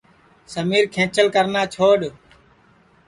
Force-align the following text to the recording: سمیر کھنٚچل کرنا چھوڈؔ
سمیر 0.51 0.85
کھنٚچل 0.93 1.27
کرنا 1.35 1.61
چھوڈؔ 1.73 2.01